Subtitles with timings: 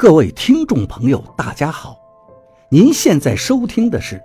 [0.00, 1.94] 各位听众朋友，大家好！
[2.70, 4.18] 您现在收听的是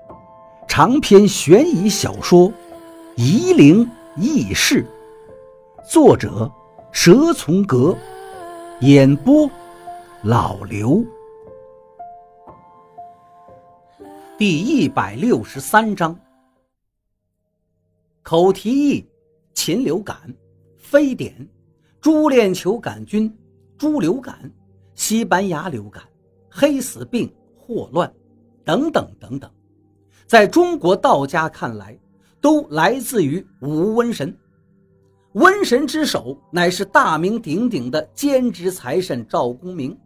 [0.69, 2.49] 长篇悬疑小说
[3.17, 3.85] 《夷陵
[4.15, 4.87] 轶事》，
[5.91, 6.49] 作者
[6.93, 7.93] 蛇从阁，
[8.79, 9.51] 演播
[10.23, 11.03] 老刘。
[14.37, 16.17] 第一百六十三章：
[18.23, 19.05] 口蹄疫、
[19.53, 20.33] 禽流感、
[20.77, 21.35] 非典、
[21.99, 23.29] 猪链球杆菌、
[23.77, 24.49] 猪流感。
[24.95, 26.03] 西班牙流感、
[26.49, 28.11] 黑死病、霍乱，
[28.63, 29.51] 等等等等，
[30.25, 31.97] 在中国道家看来，
[32.41, 34.35] 都来自于五瘟神。
[35.33, 39.97] 瘟神之首乃是大名鼎鼎的兼职财神赵公明。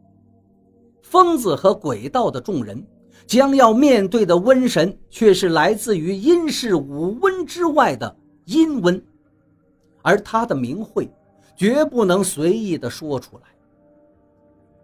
[1.04, 2.84] 疯子和鬼道的众人
[3.28, 8.16] 将要面对的瘟神，却是来自于阴世五瘟之外的
[8.46, 9.00] 阴瘟，
[10.02, 11.08] 而他的名讳，
[11.56, 13.44] 绝不能随意的说出来。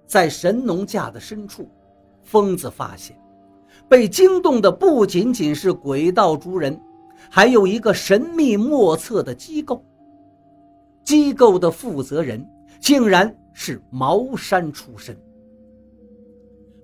[0.05, 1.69] 在神农架的深处，
[2.23, 3.17] 疯子发现，
[3.89, 6.79] 被惊动的不仅仅是鬼道诸人，
[7.29, 9.83] 还有一个神秘莫测的机构。
[11.03, 12.43] 机构的负责人
[12.79, 15.15] 竟然是茅山出身。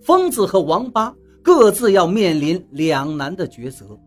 [0.02, 4.00] 疯子和王八各自要面临两难的抉择，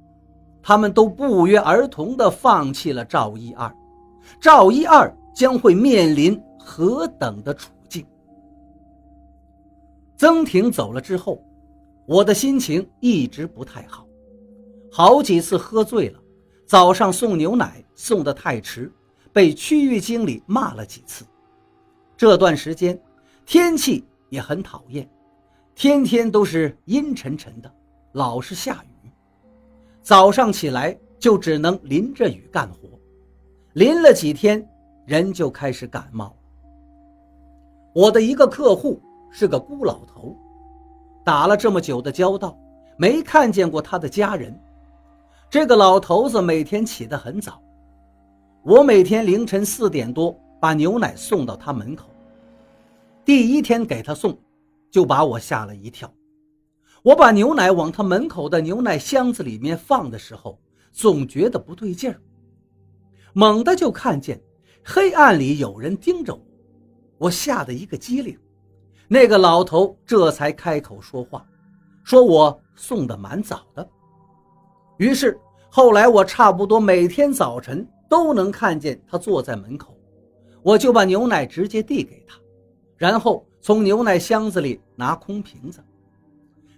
[0.62, 3.72] 他们都不约而同地放弃了赵一二，
[4.40, 7.70] 赵一二将会面临何等的处？
[10.24, 11.44] 曾婷走了之后，
[12.06, 14.06] 我的心情一直不太好，
[14.90, 16.18] 好几次喝醉了，
[16.64, 18.90] 早上送牛奶送得太迟，
[19.34, 21.26] 被区域经理骂了几次。
[22.16, 22.98] 这段时间
[23.44, 25.06] 天气也很讨厌，
[25.74, 27.70] 天天都是阴沉沉的，
[28.12, 29.10] 老是下雨，
[30.00, 32.98] 早上起来就只能淋着雨干活，
[33.74, 34.66] 淋了几天
[35.04, 36.34] 人就开始感冒。
[37.94, 38.98] 我的一个客户。
[39.36, 40.38] 是个孤老头，
[41.24, 42.56] 打了这么久的交道，
[42.96, 44.56] 没看见过他的家人。
[45.50, 47.60] 这个老头子每天起得很早，
[48.62, 52.08] 我每天凌晨四点多把牛奶送到他门口。
[53.24, 54.38] 第一天给他送，
[54.88, 56.08] 就把我吓了一跳。
[57.02, 60.56] 我把牛奶往他门口的牛奶箱子里面放的时候，
[60.92, 62.20] 总觉得不对劲儿。
[63.32, 64.40] 猛地就看见
[64.84, 66.40] 黑暗里有人盯着我，
[67.18, 68.38] 我吓得一个机灵。
[69.08, 71.46] 那个老头这才开口说话，
[72.02, 73.88] 说我送的蛮早的。
[74.96, 75.38] 于是
[75.70, 79.94] 后来我差不多每天早晨都能看见他坐在门口，
[80.62, 82.36] 我就把牛奶直接递给他，
[82.96, 85.82] 然后从牛奶箱子里拿空瓶子。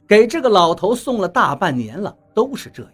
[0.08, 2.92] 给这个老头送了大半年了，都是这样。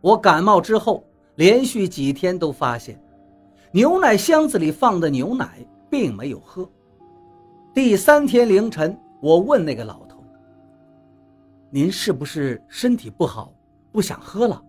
[0.00, 1.04] 我感冒之后，
[1.36, 3.02] 连续几天都发现，
[3.70, 6.68] 牛奶箱子里放的牛奶并没有喝。
[7.74, 10.22] 第三天凌晨，我问那个老头
[11.72, 13.50] ：“您是不是身体不好，
[13.90, 14.62] 不想喝了？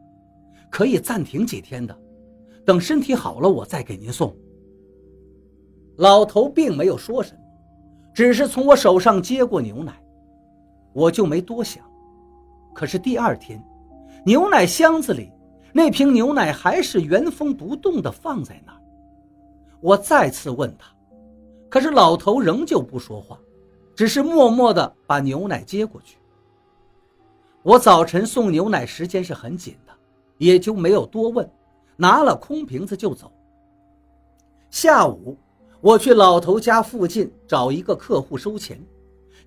[0.70, 1.94] 可以暂停几天的，
[2.66, 4.34] 等身体好了，我再给您送。”
[6.00, 7.40] 老头并没有说什么，
[8.14, 10.02] 只是从我手上接过牛奶，
[10.94, 11.84] 我就没多想。
[12.74, 13.62] 可是第二天，
[14.26, 15.30] 牛奶箱子里
[15.74, 18.74] 那瓶牛奶还是原封不动地放在那。
[19.82, 20.93] 我再次问他。
[21.74, 23.36] 可是老头仍旧不说话，
[23.96, 26.20] 只是默默地把牛奶接过去。
[27.64, 29.92] 我早晨送牛奶时间是很紧的，
[30.38, 31.52] 也就没有多问，
[31.96, 33.32] 拿了空瓶子就走。
[34.70, 35.36] 下午
[35.82, 38.80] 我去老头家附近找一个客户收钱，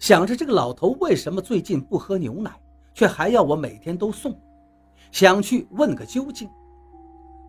[0.00, 2.50] 想着这个老头为什么最近不喝牛奶，
[2.92, 4.36] 却还要我每天都送，
[5.12, 6.50] 想去问个究竟。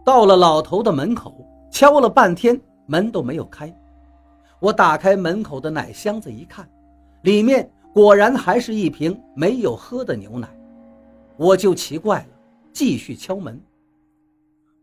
[0.05, 3.75] 到了老头的门口，敲了半天，门都没有开。
[4.59, 6.67] 我打开门口的奶箱子一看，
[7.21, 10.49] 里面果然还是一瓶没有喝的牛奶，
[11.37, 12.39] 我就奇怪了，
[12.73, 13.61] 继续敲门。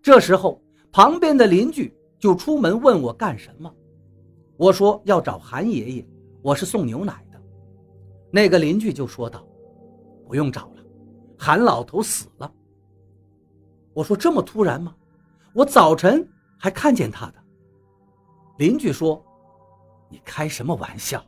[0.00, 0.60] 这时候，
[0.92, 3.72] 旁边的邻居就出门问我干什么，
[4.56, 6.06] 我说要找韩爷爷，
[6.40, 7.40] 我是送牛奶的。
[8.30, 9.44] 那个邻居就说道
[10.28, 10.84] ：“不用找了，
[11.36, 12.52] 韩老头死了。”
[13.92, 14.94] 我说：“这么突然吗？
[15.52, 16.24] 我早晨
[16.56, 17.34] 还看见他的。”
[18.58, 19.20] 邻居说。
[20.14, 21.20] 你开什么玩笑？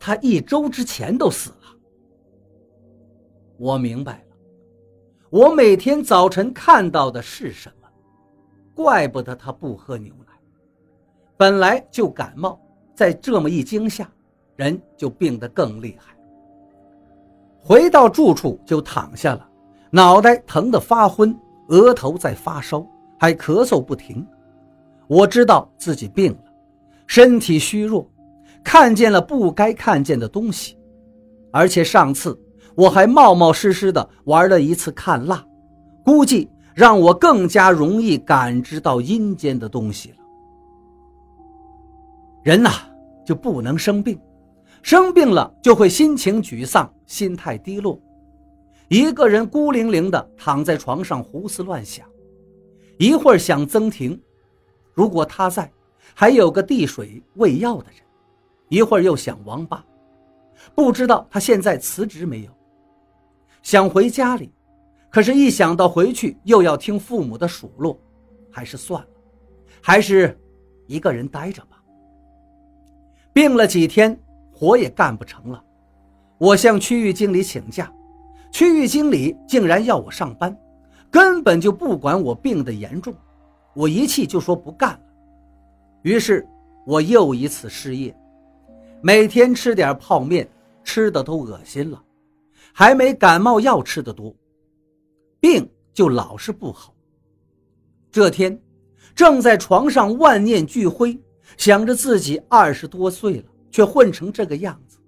[0.00, 1.76] 他一周之前都死了。
[3.56, 4.36] 我明白了，
[5.30, 7.88] 我每天早晨看到的是什么？
[8.74, 10.32] 怪不得他不喝牛奶。
[11.36, 12.60] 本来就感冒，
[12.96, 14.10] 在这么一惊吓，
[14.56, 16.12] 人就病得更厉害。
[17.60, 19.48] 回到住处就躺下了，
[19.88, 21.38] 脑袋疼得发昏，
[21.68, 22.84] 额头在发烧，
[23.20, 24.26] 还咳嗽不停。
[25.06, 26.52] 我知道自己病了，
[27.06, 28.10] 身体虚弱。
[28.66, 30.76] 看见了不该看见的东西，
[31.52, 32.36] 而且上次
[32.74, 35.46] 我还冒冒失失的玩了一次看蜡，
[36.04, 40.16] 估计让我更加容易感知到阴间的东西了。
[42.42, 42.70] 人呐，
[43.24, 44.18] 就不能生病，
[44.82, 47.96] 生病了就会心情沮丧，心态低落，
[48.88, 52.04] 一个人孤零零的躺在床上胡思乱想，
[52.98, 54.20] 一会儿想曾婷，
[54.92, 55.70] 如果他在，
[56.14, 58.00] 还有个递水喂药的人；
[58.68, 59.84] 一会儿又想王八，
[60.74, 62.50] 不知道他现在辞职没有。
[63.62, 64.52] 想回家里，
[65.10, 67.98] 可是，一想到回去又要听父母的数落，
[68.50, 69.08] 还是算了，
[69.80, 70.38] 还是
[70.86, 71.82] 一个人待着吧。
[73.32, 74.18] 病了几天，
[74.52, 75.62] 活也干不成了。
[76.38, 77.92] 我向区域经理请假，
[78.52, 80.56] 区域经理竟然要我上班，
[81.10, 83.14] 根本就不管我病的严重。
[83.74, 85.00] 我一气就说不干了。
[86.02, 86.46] 于是，
[86.86, 88.16] 我又一次失业，
[89.06, 90.50] 每天吃点泡面，
[90.82, 92.02] 吃的都恶心了，
[92.72, 94.34] 还没感冒药吃的多，
[95.38, 96.92] 病就老是不好。
[98.10, 98.60] 这天，
[99.14, 101.16] 正在床上万念俱灰。
[101.56, 104.98] 想着自己二十多岁了，却混成这个样子。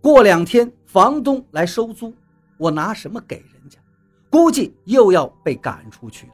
[0.00, 2.14] 过两天房东来收租，
[2.56, 3.80] 我拿什么给人家？
[4.30, 6.32] 估计又要被赶出去了。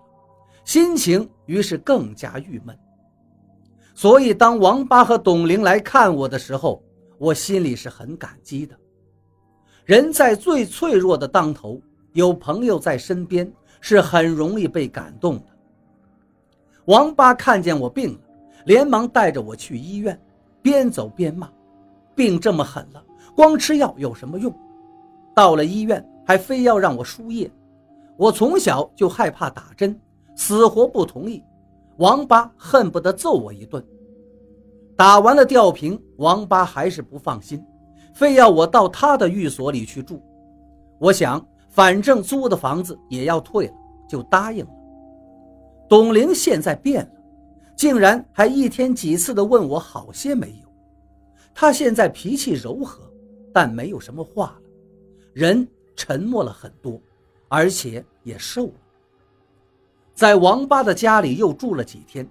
[0.67, 2.79] 心情于是更加郁闷。
[3.95, 6.85] 所以当王八和董玲来看我的时候，
[7.19, 8.77] 我心里是很感激的。
[9.85, 11.81] 人在最脆弱的当头，
[12.13, 15.45] 有朋友在身边是很容易被感动的。
[16.87, 18.21] 王八看见我病了。
[18.65, 20.21] 连忙带着我去医院，
[20.61, 21.49] 边走边骂
[22.17, 23.01] ：“病这么狠了，
[23.37, 24.53] 光吃药有什么用？”
[25.37, 27.49] 到了医院，还非要让我输液。
[28.17, 29.97] 我从小就害怕打针，
[30.35, 31.45] 死活不同意。
[31.99, 33.81] 王八恨不得揍我一顿。
[34.97, 37.63] 打完了吊瓶，王八还是不放心，
[38.15, 40.23] 非要我到他的寓所里去住。
[40.99, 43.75] 我想，反正租的房子也要退了，
[44.09, 44.71] 就答应了。
[45.89, 47.11] 董玲现在变了。
[47.77, 50.69] 竟然还一天几次的问我好些没有，
[51.55, 53.03] 他现在脾气柔和，
[53.53, 54.63] 但没有什么话了，
[55.35, 56.99] 人沉默了很多，
[57.49, 58.73] 而且也瘦了。
[60.15, 62.27] 在王八的家里又住了几天，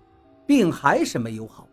[0.47, 1.67] 病还是没有好。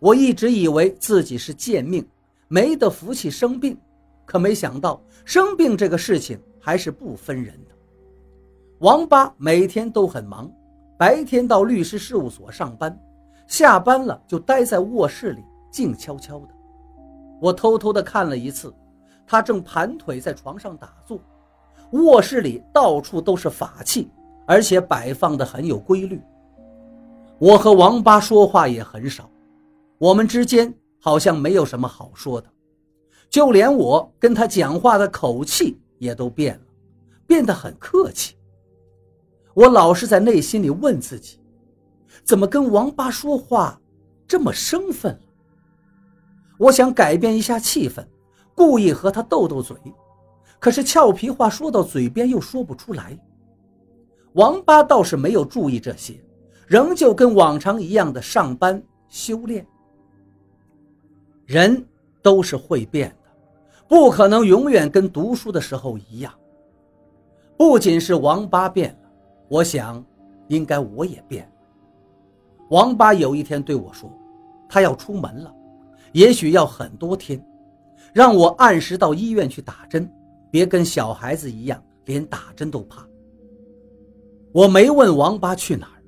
[0.00, 2.06] 我一直以为自己是贱命，
[2.46, 3.76] 没得福气生病，
[4.24, 7.74] 可没想到生病这个事情还是不分人的。
[8.78, 10.50] 王八每天都很忙。
[10.96, 12.98] 白天到律师事务所上班，
[13.46, 16.48] 下班了就待在卧室里静悄悄的。
[17.40, 18.74] 我偷偷的看了一次，
[19.24, 21.20] 他正盘腿在床上打坐。
[21.92, 24.10] 卧室里到处都是法器，
[24.44, 26.20] 而且摆放的很有规律。
[27.38, 29.30] 我和王八说话也很少，
[29.98, 32.48] 我们之间好像没有什么好说的，
[33.28, 36.64] 就连我跟他讲话的口气也都变了，
[37.26, 38.36] 变得很客气。
[39.54, 41.40] 我老是在内心里问自己，
[42.22, 43.80] 怎么跟王八说话
[44.26, 45.20] 这么生分了？
[46.58, 48.06] 我想改变一下气氛，
[48.54, 49.76] 故意和他斗斗嘴，
[50.60, 53.18] 可是俏皮话说到嘴边又说不出来。
[54.34, 56.22] 王八倒是没有注意这些，
[56.68, 59.66] 仍旧跟往常一样的上班修炼。
[61.48, 61.82] 人
[62.20, 63.30] 都是会变的，
[63.88, 66.30] 不可能永远跟读书的时候一样。
[67.56, 69.10] 不仅是王八变了。
[69.48, 70.04] 我想，
[70.48, 71.50] 应该我也变了。
[72.68, 74.12] 王八有一天对我说
[74.68, 75.50] ：“他要出门了，
[76.12, 77.42] 也许要很多天，
[78.12, 80.06] 让我按时到医院去打针，
[80.50, 83.08] 别跟小孩子一样，连打针都怕。”
[84.52, 86.02] 我没问王八去哪儿，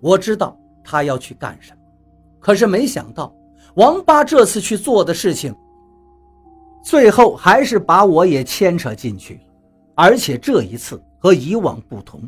[0.00, 1.80] 我知道他要去干什么，
[2.38, 3.34] 可是没想到
[3.76, 5.54] 王八这次去做的事情，
[6.82, 9.40] 最后还是把我也牵扯进去，
[9.94, 12.22] 而且这一次和以往不同。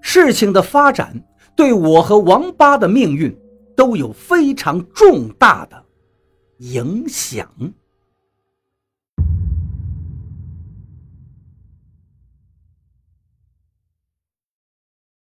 [0.00, 1.20] 事情的发展
[1.54, 3.36] 对我和王八的命运
[3.76, 5.84] 都有非常重大的
[6.58, 7.48] 影响。